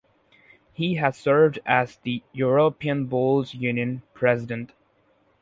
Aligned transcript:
He 0.73 0.95
has 0.95 1.15
served 1.15 1.59
as 1.63 1.97
the 1.97 2.23
European 2.33 3.05
Bowls 3.05 3.53
Union 3.53 4.01
President. 4.15 4.71